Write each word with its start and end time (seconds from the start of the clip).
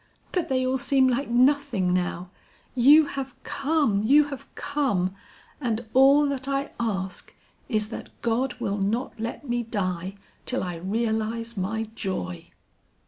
But 0.31 0.49
they 0.49 0.65
all 0.65 0.79
seem 0.79 1.07
like 1.07 1.29
nothing 1.29 1.93
now! 1.93 2.31
You 2.73 3.05
have 3.05 3.35
come, 3.43 4.01
you 4.01 4.23
have 4.33 4.47
come, 4.55 5.13
and 5.61 5.85
all 5.93 6.25
that 6.27 6.47
I 6.47 6.71
ask, 6.79 7.35
is 7.69 7.89
that 7.89 8.09
God 8.23 8.55
will 8.59 8.79
not 8.79 9.19
let 9.19 9.47
me 9.47 9.61
die 9.61 10.15
till 10.47 10.63
I 10.63 10.77
realize 10.77 11.55
my 11.55 11.83
joy!" 11.93 12.49